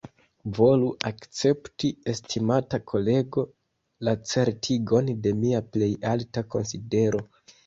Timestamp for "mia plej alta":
5.45-6.47